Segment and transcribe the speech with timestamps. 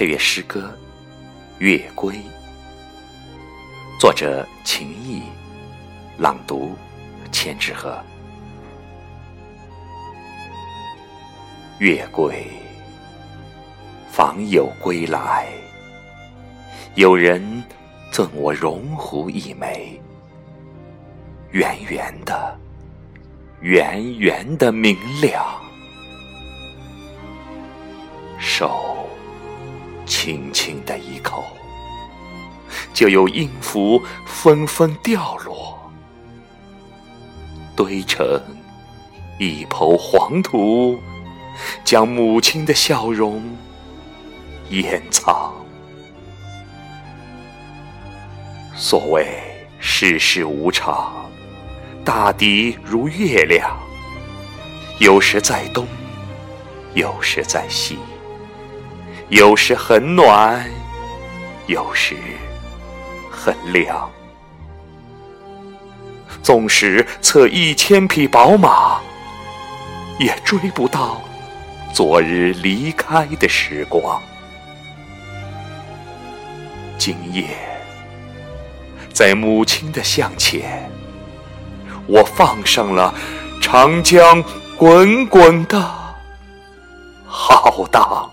[0.00, 0.60] 配乐诗歌
[1.58, 2.14] 《月归》，
[4.00, 5.24] 作者秦毅，
[6.16, 6.74] 朗读
[7.30, 8.02] 千纸鹤。
[11.80, 12.46] 月归，
[14.10, 15.48] 访友归来，
[16.94, 17.62] 有人
[18.10, 20.00] 赠我荣湖一枚，
[21.50, 22.58] 圆圆的，
[23.60, 25.44] 圆圆的明亮。
[28.38, 28.89] 手
[30.22, 31.42] 轻轻的一口，
[32.92, 35.78] 就有音符纷纷掉落，
[37.74, 38.38] 堆成
[39.38, 41.00] 一抔黄土。
[41.84, 43.42] 将母亲的笑容
[44.68, 45.54] 掩藏。
[48.74, 49.26] 所谓
[49.78, 51.30] 世事无常，
[52.04, 53.74] 大抵如月亮，
[54.98, 55.86] 有时在东，
[56.92, 57.98] 有时在西，
[59.30, 60.68] 有时很暖，
[61.66, 62.16] 有时
[63.30, 64.10] 很凉。
[66.42, 69.00] 纵使策一千匹宝马，
[70.18, 71.22] 也追不到。
[71.92, 74.20] 昨日离开的时光，
[76.98, 77.44] 今夜
[79.12, 80.90] 在母亲的向前，
[82.08, 83.14] 我放上了
[83.60, 84.42] 长江
[84.76, 85.80] 滚滚的
[87.28, 88.28] 浩荡。